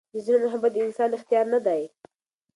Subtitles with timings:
[0.13, 1.81] د زړه محبت د انسان اختیار نه دی.